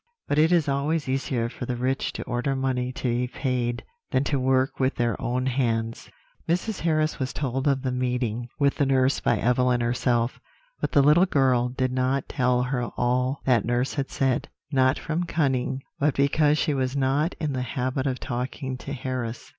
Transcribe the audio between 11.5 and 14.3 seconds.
did not tell her all that nurse had